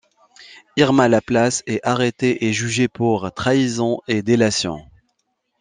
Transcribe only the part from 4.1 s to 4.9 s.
délation.